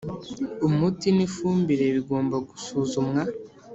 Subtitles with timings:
[0.67, 3.21] umuti n’ifumbire bigomba gusuzumwa